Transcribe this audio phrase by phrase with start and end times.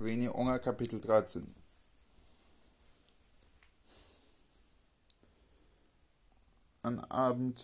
[0.00, 1.52] René Unger, Kapitel 13
[6.82, 7.60] An Abend,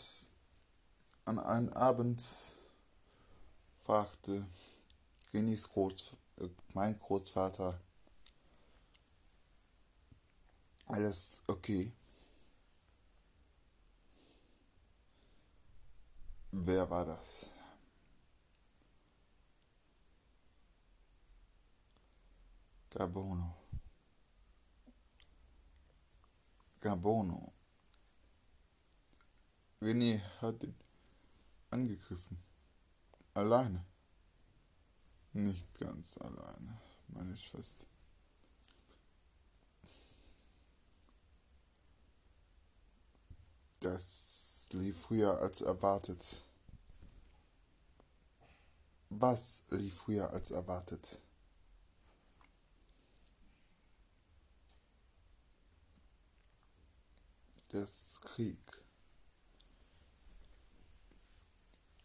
[1.25, 2.21] an einem Abend
[3.85, 4.45] fragte
[5.33, 7.81] Renés Groß, äh, mein Großvater,
[10.87, 11.93] alles okay?
[16.51, 17.54] Wer war das?
[22.95, 23.57] Gabono.
[26.81, 27.53] Gabono.
[29.81, 30.77] René hat ihn
[31.71, 32.39] angegriffen.
[33.35, 33.85] Alleine.
[35.33, 37.85] Nicht ganz alleine, meine Schwester.
[43.81, 46.45] Das lief früher als erwartet.
[49.11, 51.21] Was lief früher als erwartet?
[57.75, 58.85] Das Krieg.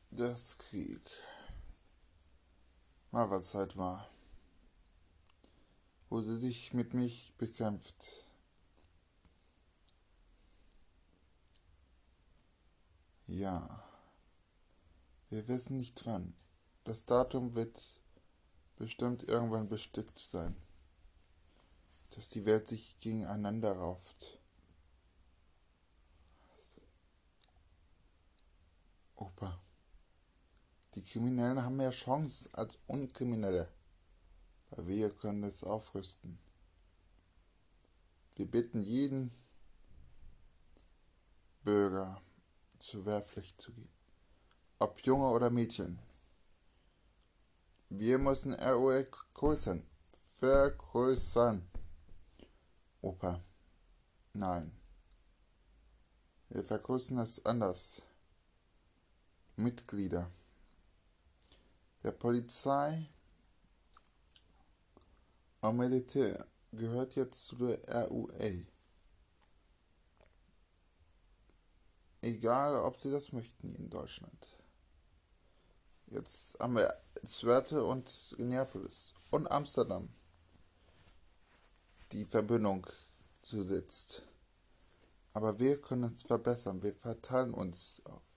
[0.09, 1.03] Das Krieg.
[3.11, 4.09] Mal was halt war.
[6.09, 8.03] Wo sie sich mit mich bekämpft.
[13.27, 13.87] Ja.
[15.29, 16.33] Wir wissen nicht wann.
[16.83, 17.79] Das Datum wird
[18.75, 20.55] bestimmt irgendwann bestickt sein.
[22.15, 24.38] Dass die Welt sich gegeneinander rauft.
[29.19, 29.59] Opa.
[30.95, 33.69] Die Kriminellen haben mehr Chance als Unkriminelle,
[34.69, 36.39] weil wir können es aufrüsten.
[38.35, 39.31] Wir bitten jeden
[41.63, 42.21] Bürger
[42.77, 43.89] zur Wehrpflicht zu gehen,
[44.79, 45.99] ob Junge oder Mädchen.
[47.89, 49.85] Wir müssen ROE größern,
[50.39, 51.69] vergrößern.
[53.01, 53.43] Opa,
[54.31, 54.71] nein.
[56.47, 58.01] Wir vergrößern es anders.
[59.59, 60.31] Mitglieder
[62.03, 63.09] der Polizei
[65.61, 68.65] und Militär gehört jetzt zu der RUA.
[72.21, 74.47] Egal, ob sie das möchten in Deutschland.
[76.07, 76.93] Jetzt haben wir
[77.25, 80.09] Zwerte und Minneapolis und Amsterdam.
[82.11, 82.87] Die Verbindung
[83.39, 84.23] zusitzt.
[85.33, 86.81] Aber wir können es verbessern.
[86.81, 88.28] Wir verteilen uns auf.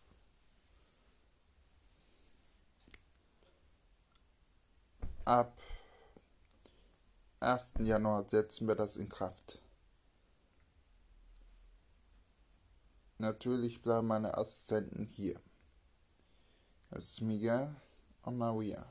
[5.25, 5.56] Ab
[7.38, 7.75] 1.
[7.78, 9.62] Januar setzen wir das in Kraft.
[13.19, 15.41] Natürlich bleiben meine Assistenten hier.
[16.91, 17.77] Das ist Miguel
[18.22, 18.84] und Maria.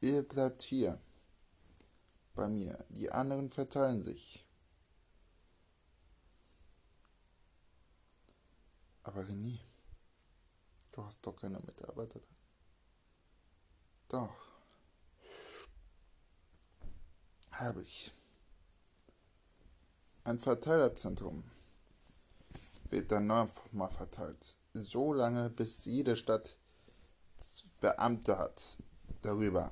[0.00, 1.00] Ihr bleibt hier
[2.34, 2.84] bei mir.
[2.88, 4.44] Die anderen verteilen sich.
[9.04, 9.60] Aber René,
[10.90, 12.20] du hast doch keine Mitarbeiter.
[14.08, 14.34] Doch.
[17.52, 18.14] Habe ich.
[20.24, 21.44] Ein Verteilerzentrum
[22.90, 24.56] wird dann nochmal verteilt.
[24.72, 26.56] So lange, bis jede Stadt
[27.80, 28.76] Beamte hat
[29.22, 29.70] darüber.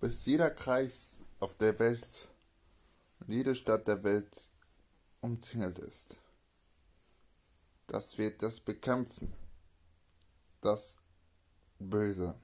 [0.00, 2.28] Bis jeder Kreis auf der Welt
[3.20, 4.50] und jede Stadt der Welt
[5.20, 6.18] umzingelt ist.
[7.86, 9.32] Das wird das bekämpfen.
[10.60, 10.98] Das
[11.82, 12.34] böse.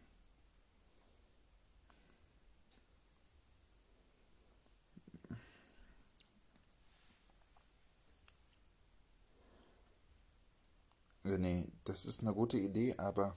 [11.25, 13.37] Nee, das ist eine gute Idee, aber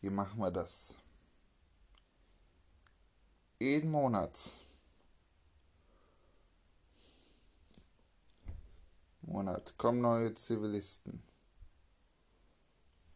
[0.00, 0.94] wie machen wir das?
[3.58, 4.38] Jeden Monat.
[9.20, 11.22] Monat kommen neue Zivilisten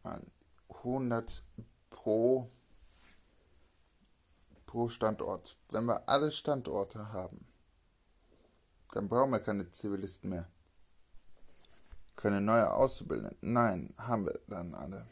[0.03, 0.34] an.
[0.85, 1.43] 100
[1.89, 2.49] pro,
[4.65, 5.57] pro Standort.
[5.71, 7.45] Wenn wir alle Standorte haben,
[8.91, 10.47] dann brauchen wir keine Zivilisten mehr.
[12.15, 13.37] Keine neue Auszubildenden.
[13.41, 15.05] Nein, haben wir dann alle.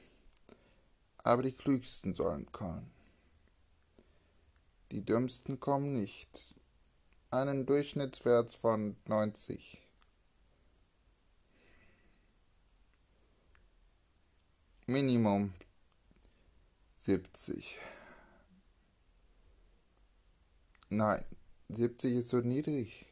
[1.17, 2.91] Aber die Klügsten sollen kommen.
[4.91, 6.55] Die Dümmsten kommen nicht.
[7.29, 9.82] Einen Durchschnittswert von 90.
[14.85, 15.53] Minimum
[16.97, 17.77] 70.
[20.89, 21.23] Nein,
[21.69, 23.05] 70 ist so niedrig.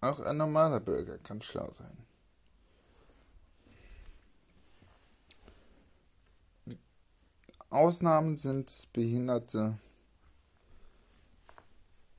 [0.00, 2.06] Auch ein normaler Bürger kann schlau sein.
[7.70, 9.78] Ausnahmen sind Behinderte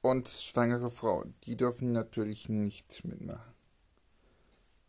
[0.02, 1.34] und schwangere Frauen.
[1.46, 3.51] Die dürfen natürlich nicht mitmachen.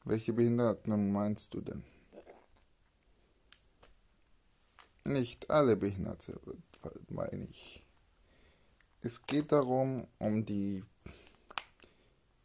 [0.05, 1.85] Welche Behinderten meinst du denn?
[5.05, 6.41] Nicht alle Behinderte,
[7.09, 7.85] meine ich.
[9.01, 10.85] Es geht darum, um die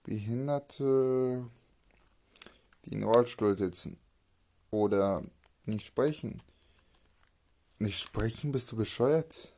[0.03, 1.49] Behinderte,
[2.85, 3.97] die in Rollstuhl sitzen
[4.69, 5.23] oder
[5.65, 6.41] nicht sprechen.
[7.79, 9.53] Nicht sprechen, bist du bescheuert?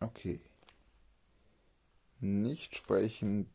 [0.00, 0.40] Okay.
[2.20, 3.50] Nicht sprechen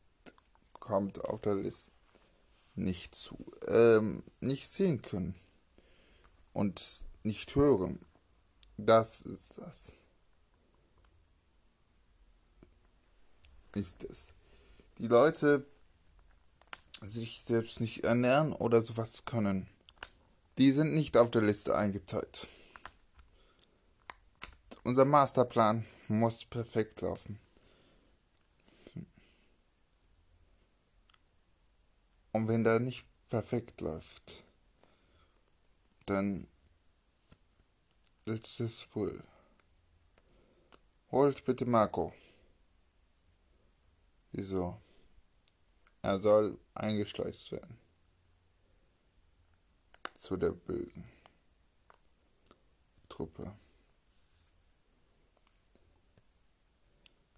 [0.83, 1.89] kommt auf der Liste
[2.75, 3.38] nicht zu.
[3.68, 5.33] Ähm, nicht sehen können
[6.51, 8.00] und nicht hören.
[8.75, 9.94] Das ist das.
[13.74, 14.33] Ist es.
[14.97, 15.65] Die Leute
[17.01, 19.69] sich selbst nicht ernähren oder sowas können.
[20.57, 22.47] Die sind nicht auf der Liste eingeteilt.
[24.83, 27.39] Unser Masterplan muss perfekt laufen.
[32.33, 34.44] Und wenn der nicht perfekt läuft,
[36.07, 36.47] dann
[38.25, 39.24] ist es wohl.
[41.12, 42.12] Holt bitte Marco.
[44.31, 44.81] Wieso?
[46.01, 47.77] Er soll eingeschleust werden.
[50.18, 51.03] Zu der bösen
[53.09, 53.56] Truppe.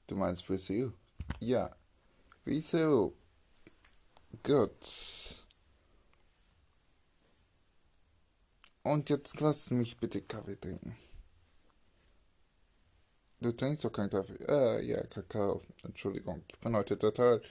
[0.08, 0.94] Du meinst Wieso?
[1.42, 1.76] Ja.
[2.46, 3.14] Wieso?
[4.44, 5.46] Gut.
[8.84, 10.96] Und jetzt lass mich bitte Kaffee trinken.
[13.40, 14.38] Du trinkst doch keinen Kaffee.
[14.48, 15.62] Äh, ja, Kakao.
[15.84, 17.42] Entschuldigung, ich bin heute total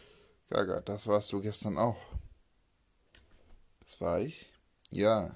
[0.48, 0.80] gaga.
[0.80, 2.00] Das warst du gestern auch.
[3.80, 4.50] Das war ich?
[4.90, 5.34] Ja.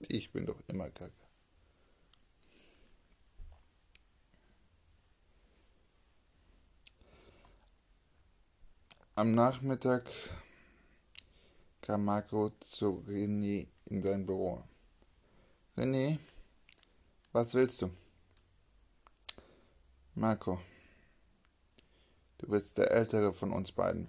[0.00, 1.25] Ich bin doch immer gaga.
[9.18, 10.10] Am Nachmittag
[11.80, 14.62] kam Marco zu René in sein Büro.
[15.74, 16.18] René,
[17.32, 17.90] was willst du?
[20.14, 20.60] Marco,
[22.36, 24.06] du bist der ältere von uns beiden.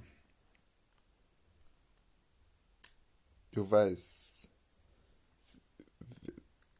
[3.51, 4.49] Du weißt,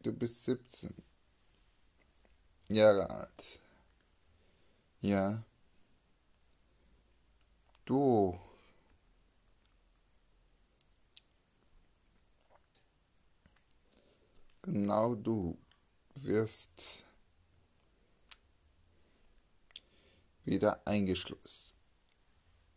[0.03, 0.93] du bist 17
[2.67, 3.61] Jahre alt.
[4.99, 5.45] Ja.
[7.87, 8.37] Du
[14.61, 15.57] Genau du
[16.15, 17.05] wirst
[20.43, 21.73] wieder eingeschlossen.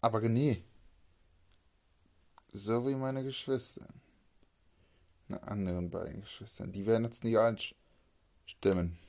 [0.01, 0.63] Aber René,
[2.53, 3.89] so wie meine Geschwister,
[5.27, 9.01] meine anderen beiden Geschwister, die werden jetzt nicht einstimmen.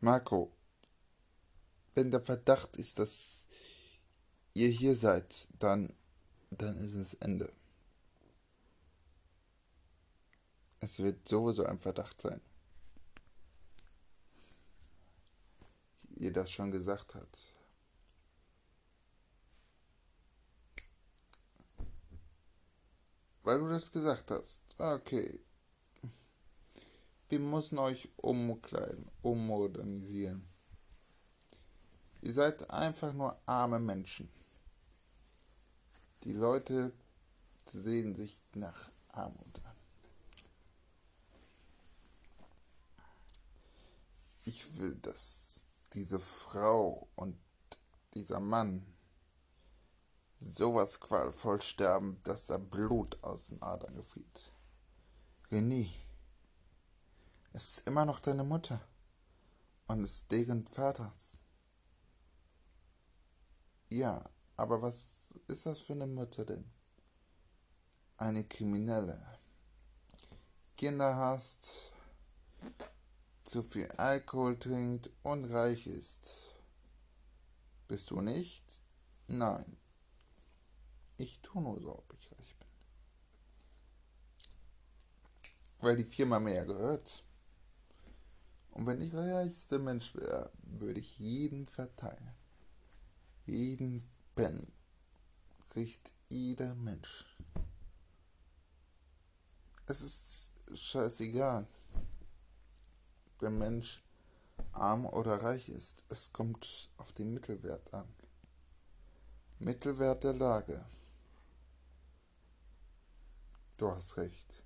[0.00, 0.50] Marco,
[1.94, 3.47] wenn der Verdacht ist, dass
[4.54, 5.92] ihr hier seid, dann,
[6.50, 7.52] dann ist es Ende.
[10.80, 12.40] Es wird sowieso ein Verdacht sein.
[16.16, 17.28] Ihr das schon gesagt hat.
[23.42, 24.60] Weil du das gesagt hast.
[24.78, 25.40] Okay.
[27.28, 30.48] Wir müssen euch umkleiden, ummodernisieren.
[32.22, 34.28] Ihr seid einfach nur arme Menschen.
[36.24, 36.92] Die Leute
[37.72, 39.68] sehen sich nach Armut an.
[44.48, 47.38] ich will, dass diese Frau und
[48.14, 48.86] dieser Mann
[50.38, 54.52] sowas qualvoll sterben, dass da Blut aus den Adern gefriert.
[55.50, 55.88] René,
[57.52, 58.80] es ist immer noch deine Mutter
[59.86, 61.36] und es ist deren Vaters.
[63.90, 64.24] Ja,
[64.56, 65.10] aber was
[65.48, 66.64] ist das für eine Mutter denn?
[68.16, 69.38] Eine Kriminelle.
[70.76, 71.90] Kinder hast,
[73.44, 76.54] zu viel Alkohol trinkt und reich ist.
[77.88, 78.64] Bist du nicht?
[79.26, 79.76] Nein.
[81.16, 82.68] Ich tue nur so, ob ich reich bin.
[85.80, 87.24] Weil die Firma mehr gehört.
[88.72, 92.34] Und wenn ich reichste Mensch wäre, würde ich jeden verteilen.
[93.46, 94.77] Jeden Penny
[95.68, 97.26] kriegt jeder Mensch.
[99.86, 101.66] Es ist scheißegal
[103.40, 104.02] der Mensch
[104.72, 106.04] arm oder reich ist.
[106.08, 108.08] Es kommt auf den Mittelwert an.
[109.58, 110.84] Mittelwert der Lage.
[113.76, 114.62] Du hast recht.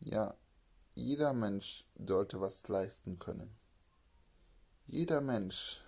[0.00, 0.34] Ja,
[0.94, 3.56] jeder Mensch sollte was leisten können.
[4.86, 5.80] Jeder Mensch,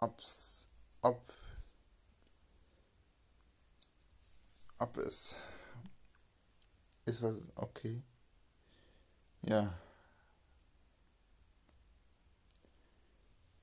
[0.00, 0.66] ob's,
[1.02, 1.32] ob,
[4.78, 5.34] ob es
[7.04, 8.02] ist was okay.
[9.42, 9.78] Ja.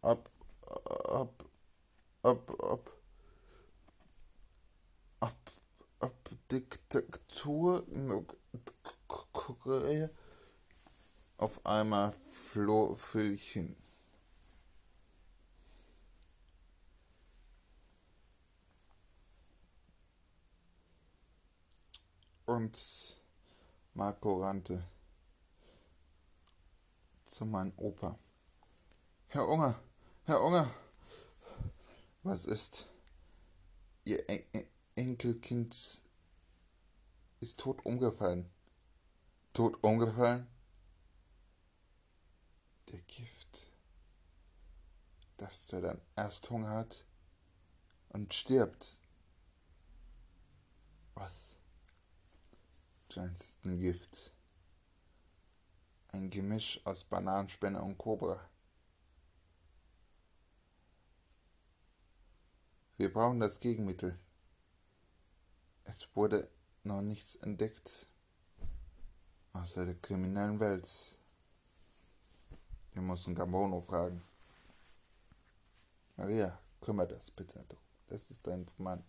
[0.01, 0.29] Ob,
[0.62, 1.50] ob,
[2.22, 2.91] ob, ob,
[5.20, 5.36] ob,
[6.00, 7.84] ob Diktatur
[11.38, 12.96] auf einmal floh
[22.48, 23.22] Und
[23.94, 24.82] Marco rannte
[27.25, 28.18] zu meinem Opa.
[29.27, 29.77] Herr Unger,
[30.24, 30.74] Herr Unger,
[32.24, 32.88] was ist?
[34.06, 36.01] Ihr en en Enkelkind
[37.42, 38.50] ist tot umgefallen.
[39.51, 40.48] Tot umgefallen?
[42.89, 43.68] Der Gift,
[45.36, 47.04] dass der dann erst Hunger hat
[48.08, 49.01] und stirbt.
[51.13, 51.47] Was?
[53.10, 54.34] Kleinsten Gift.
[56.12, 58.40] Ein Gemisch aus Bananenspinne und Kobra.
[62.98, 64.20] Wir brauchen das Gegenmittel.
[65.84, 66.50] Es wurde
[66.84, 68.08] noch nichts entdeckt.
[69.54, 71.18] Außer der kriminellen Welt.
[72.94, 74.24] Wir müssen Gambono fragen.
[76.16, 77.64] Maria, kümmere das bitte.
[78.08, 79.04] Das ist dein Mann.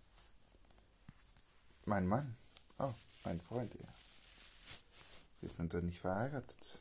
[1.87, 2.37] Mein Mann?
[2.78, 2.93] Oh,
[3.40, 3.88] Freund, ja.
[5.40, 6.80] Wir sind doch nicht verheiratet.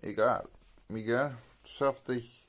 [0.00, 0.48] Egal.
[0.88, 2.48] Miguel, schaff dich,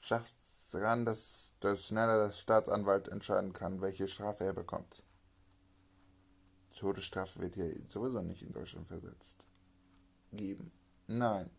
[0.00, 0.36] schaffst
[0.70, 5.02] daran, dass, dass schneller der Staatsanwalt entscheiden kann, welche Strafe er bekommt.
[6.76, 9.46] Todesstrafe wird ja sowieso nicht in Deutschland versetzt.
[10.32, 10.72] Geben.
[11.06, 11.50] Nein.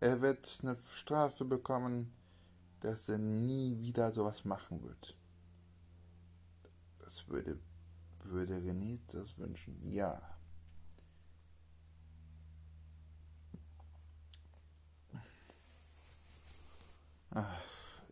[0.00, 2.12] Er wird eine Strafe bekommen,
[2.80, 5.16] dass er nie wieder sowas machen wird.
[6.98, 7.58] Das würde,
[9.14, 9.80] das wünschen.
[9.90, 10.20] Ja.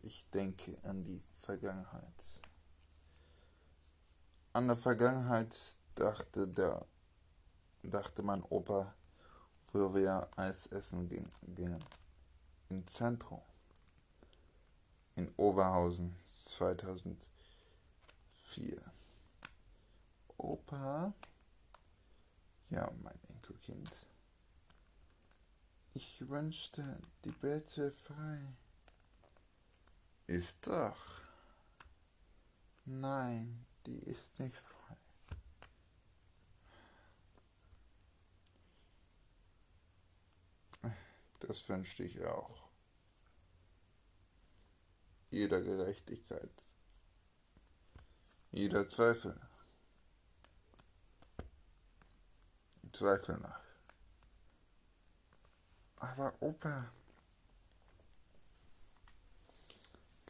[0.01, 2.41] Ich denke an die Vergangenheit.
[4.53, 6.85] An der Vergangenheit dachte der
[7.83, 8.93] dachte mein Opa,
[9.73, 11.79] wo wir Eis essen gingen.
[12.69, 13.41] Im Zentrum.
[15.15, 16.15] In Oberhausen
[16.57, 18.81] 2004.
[20.41, 21.13] Opa?
[22.71, 23.91] Ja, mein Enkelkind.
[25.93, 28.39] Ich wünschte, die Welt wäre frei.
[30.25, 31.21] Ist doch.
[32.85, 34.97] Nein, die ist nicht frei.
[41.41, 42.67] Das wünschte ich auch.
[45.29, 46.63] Jeder Gerechtigkeit.
[48.51, 49.39] Jeder Zweifel.
[52.93, 53.61] Zweifel nach.
[55.97, 56.91] Aber Opa,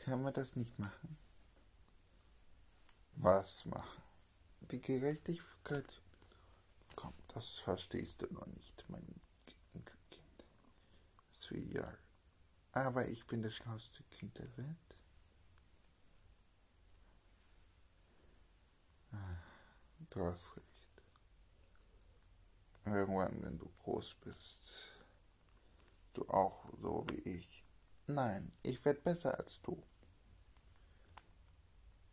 [0.03, 1.17] Können wir das nicht machen?
[3.17, 4.01] Was machen?
[4.71, 6.01] Die Gerechtigkeit?
[6.95, 9.05] Komm, das verstehst du noch nicht, mein
[9.45, 9.91] Kind.
[11.35, 11.99] Sweetheart.
[12.71, 14.95] Aber ich bin das schlauste Kind der Welt.
[19.11, 19.37] Ah,
[20.09, 20.70] du hast recht.
[22.93, 24.91] Irgendwann, wenn du groß bist,
[26.13, 27.65] du auch so wie ich.
[28.07, 29.81] Nein, ich werde besser als du.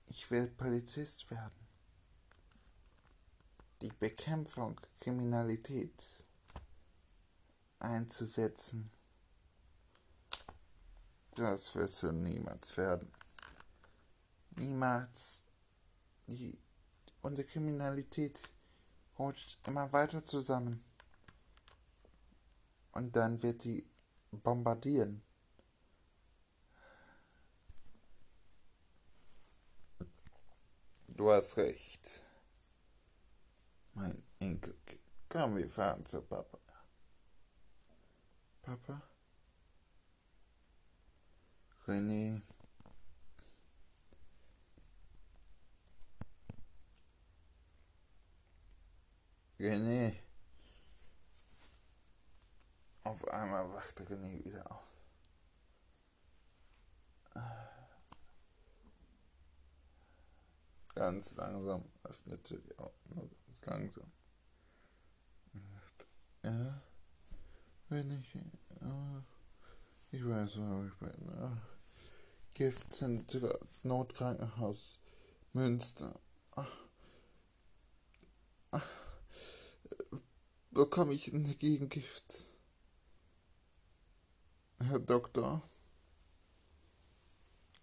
[0.06, 1.66] Ich will Polizist werden.
[3.82, 6.24] Die Bekämpfung Kriminalität
[7.80, 8.90] einzusetzen.
[11.34, 13.10] Das wirst du niemals werden.
[14.56, 15.42] Niemals.
[16.26, 16.58] Die,
[17.22, 18.40] unsere Kriminalität
[19.18, 20.84] rutscht immer weiter zusammen.
[22.92, 23.86] Und dann wird die
[24.30, 25.22] bombardieren.
[31.08, 32.24] Du hast recht.
[33.94, 35.00] Mein Enkelkind.
[35.28, 36.58] Komm, wir fahren zu Papa.
[38.62, 39.02] Papa?
[41.86, 42.42] René?
[49.58, 50.14] René?
[53.02, 54.88] Auf einmal wachte René wieder auf.
[60.94, 64.12] Ganz langsam öffnete die Augen, ganz langsam.
[66.44, 66.82] Ja,
[67.88, 69.22] wenn ich, äh,
[70.10, 71.60] ich weiß, wo ich bin.
[72.54, 73.52] Giftzentrum,
[73.84, 74.98] Notkrankenhaus,
[75.52, 76.18] Münster.
[76.56, 76.76] Ach,
[78.72, 78.88] ach,
[80.78, 82.46] bekomme ich eine Gegengift?
[84.78, 85.68] Herr Doktor,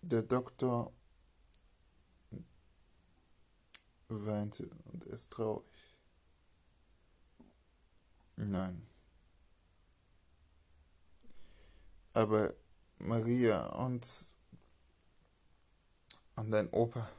[0.02, 0.94] der Doktor
[4.08, 5.66] weinte und ist traurig.
[8.38, 8.88] Nein.
[12.14, 12.54] Aber
[13.00, 14.38] Maria und,
[16.38, 17.12] und dein Opa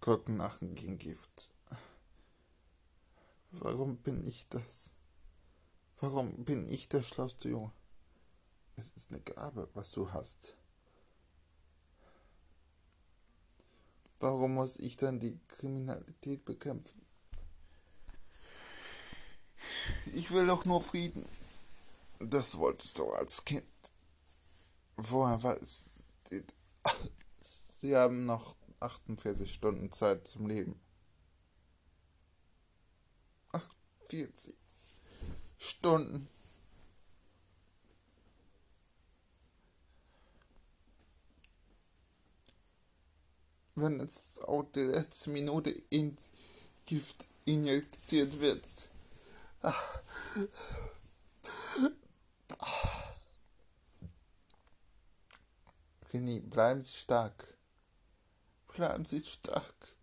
[0.00, 1.53] gucken nach dem Gegengift.
[3.60, 4.90] Warum bin ich das?
[6.00, 7.72] Warum bin ich der schlauste Junge?
[8.76, 10.56] Es ist eine Gabe, was du hast.
[14.18, 17.00] Warum muss ich dann die Kriminalität bekämpfen?
[20.14, 21.26] Ich will doch nur Frieden.
[22.18, 23.64] Das wolltest du als Kind.
[24.96, 25.86] Woher war es?
[27.80, 30.80] Sie haben noch 48 Stunden Zeit zum Leben.
[34.14, 34.54] 48
[35.58, 36.28] Stunden.
[43.76, 46.16] wenn es auch die letzte Minute in
[46.86, 48.64] Gift injiziert wird.
[49.62, 50.02] Ach.
[56.12, 57.58] René, bleiben Sie stark.
[58.72, 59.93] Bleiben Sie stark.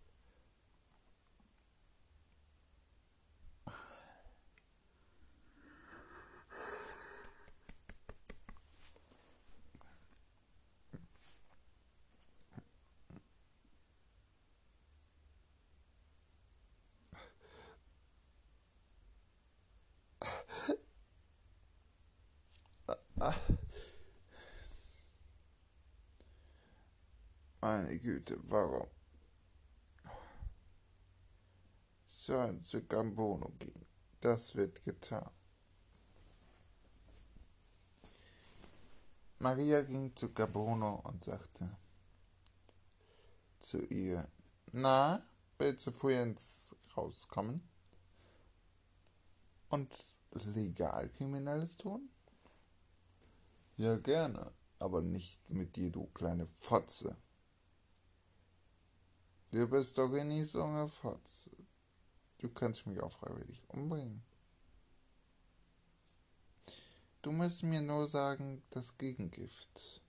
[27.62, 28.88] Meine Güte, warum?
[32.04, 33.86] Sollen zu Gambono gehen.
[34.20, 35.30] Das wird getan.
[39.38, 41.76] Maria ging zu Gabono und sagte
[43.60, 44.28] zu ihr,
[44.72, 45.22] na,
[45.58, 47.62] willst du früh ins rauskommen?
[49.68, 49.94] Und
[50.32, 52.10] legal Kriminelles tun?
[53.76, 57.16] Ja, gerne, aber nicht mit dir, du kleine Fotze.
[59.52, 61.50] Du bist doch eh nicht so eine Fotze.
[62.38, 64.22] Du kannst mich auch freiwillig umbringen.
[67.20, 70.00] Du musst mir nur sagen, das Gegengift.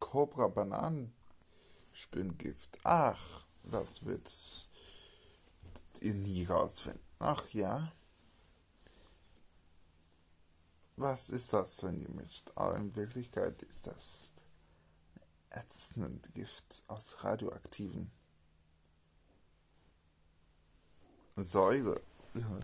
[0.00, 2.80] Cobra Bananenspinngift.
[2.82, 4.28] Ach, das wird
[6.00, 7.04] ihr nie rausfinden.
[7.20, 7.92] Ach ja.
[10.96, 12.42] Was ist das für ein Gemisch?
[12.56, 14.32] Aber in Wirklichkeit ist das
[15.50, 18.10] ätzenden Gift aus radioaktiven
[21.36, 22.00] Säure.
[22.34, 22.60] Ja.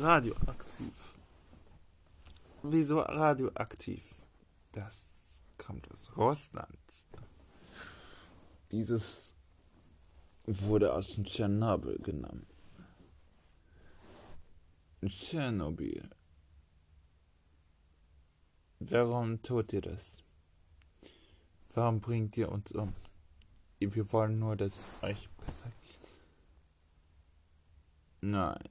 [0.00, 1.14] Radioaktiv.
[2.62, 4.02] Wieso radioaktiv?
[4.72, 5.04] Das
[5.58, 6.78] kommt aus Russland.
[8.70, 9.34] Dieses
[10.46, 12.46] wurde aus Tschernobyl genommen.
[15.06, 16.10] Tschernobyl.
[18.80, 20.23] Warum tut ihr das?
[21.74, 22.94] Warum bringt ihr uns um?
[23.80, 26.12] Wir wollen nur, dass euch besser geht.
[28.20, 28.62] Nein.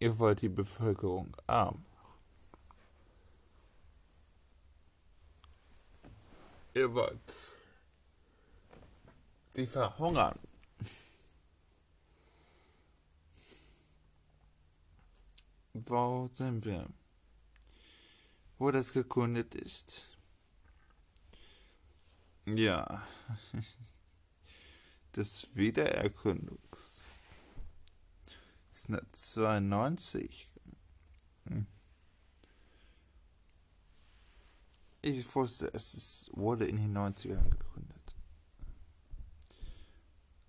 [0.00, 1.86] Ihr wollt die Bevölkerung arm.
[6.74, 7.32] Ihr wollt
[9.54, 10.38] die verhungern.
[15.72, 16.86] Wo sind wir?
[18.58, 20.15] Wo das gekundet ist.
[22.46, 23.06] Ja.
[25.12, 27.10] Das Wiedererkundungs.
[29.12, 30.46] 92.
[31.48, 31.66] Hm.
[35.02, 38.14] Ich wusste, es ist, wurde in den 90ern gegründet.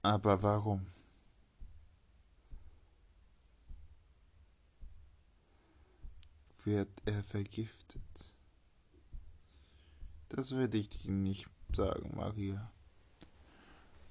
[0.01, 0.87] Aber warum?
[6.63, 8.33] Wird er vergiftet?
[10.29, 12.71] Das würde ich dir nicht sagen Maria.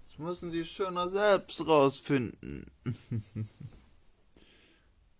[0.04, 2.70] Das müssen Sie schöner selbst rausfinden.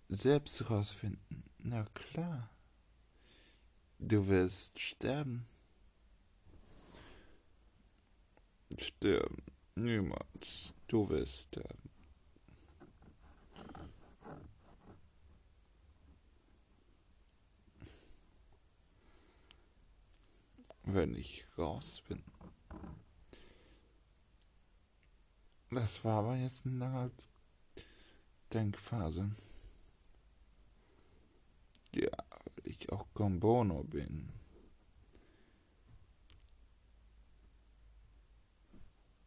[0.09, 1.44] selbst rausfinden?
[1.59, 2.51] Na klar.
[3.99, 5.46] Du wirst sterben.
[8.79, 9.42] Sterben.
[9.75, 10.75] Niemals.
[10.87, 11.90] Du wirst sterben.
[20.87, 22.22] Wenn ich raus bin.
[25.70, 27.11] Das war aber jetzt eine lange
[28.55, 29.33] Denkphase.
[31.92, 34.33] Ja, weil ich auch Gombono bin.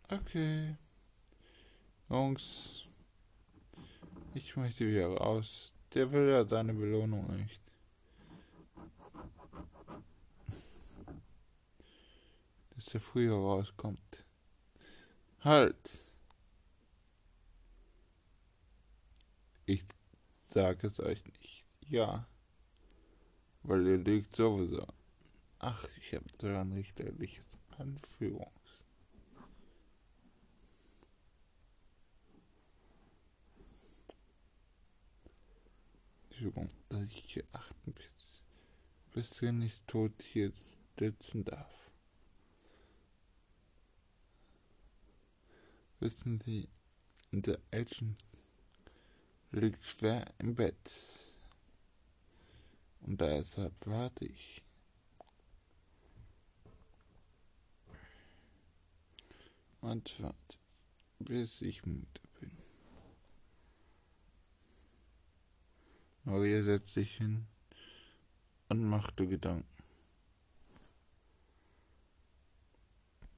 [0.08, 0.78] Okay.
[2.10, 2.86] Jungs,
[4.34, 5.74] ich möchte wieder raus.
[5.94, 7.69] Der will ja seine Belohnung nicht.
[12.94, 14.26] Er früher rauskommt.
[15.42, 16.04] Halt!
[19.66, 19.86] Ich
[20.50, 21.66] sage es euch nicht.
[21.88, 22.28] Ja.
[23.64, 24.88] Weil ihr lügt sowieso.
[25.60, 27.46] Ach, ich habe so ein richterliches
[27.78, 28.52] Anführung.
[36.30, 38.20] Entschuldigung, dass ich hier 48
[39.12, 40.52] bis er nicht tot hier
[40.98, 41.89] sitzen darf.
[46.02, 46.70] Wissen Sie,
[47.32, 48.18] der Agent
[49.52, 50.94] liegt schwer im Bett.
[53.02, 54.62] Und deshalb warte ich.
[59.82, 60.58] Und warte,
[61.20, 62.06] bis ich müde
[62.40, 62.52] bin.
[66.24, 67.46] Maria setzt sich hin
[68.70, 69.79] und machte Gedanken.